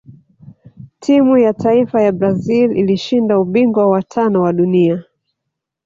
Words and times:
timu 0.99 1.37
ya 1.37 1.53
taifa 1.53 2.01
ya 2.01 2.11
brazil 2.11 2.77
ilishinda 2.77 3.39
ubingwa 3.39 3.87
wa 3.87 4.03
tano 4.03 4.41
wa 4.41 4.53
dunia 4.53 5.03